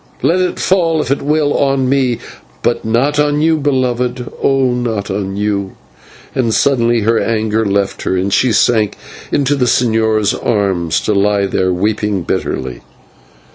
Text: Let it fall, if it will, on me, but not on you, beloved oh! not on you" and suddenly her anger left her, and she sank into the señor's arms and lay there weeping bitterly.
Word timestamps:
Let 0.23 0.39
it 0.39 0.57
fall, 0.57 0.99
if 0.99 1.11
it 1.11 1.21
will, 1.21 1.55
on 1.55 1.87
me, 1.87 2.17
but 2.63 2.83
not 2.83 3.19
on 3.19 3.39
you, 3.39 3.57
beloved 3.57 4.31
oh! 4.41 4.71
not 4.71 5.11
on 5.11 5.37
you" 5.37 5.73
and 6.33 6.51
suddenly 6.55 7.01
her 7.01 7.19
anger 7.19 7.63
left 7.63 8.01
her, 8.01 8.17
and 8.17 8.33
she 8.33 8.51
sank 8.51 8.97
into 9.31 9.53
the 9.53 9.65
señor's 9.67 10.33
arms 10.33 11.07
and 11.07 11.17
lay 11.23 11.45
there 11.45 11.71
weeping 11.71 12.23
bitterly. 12.23 12.81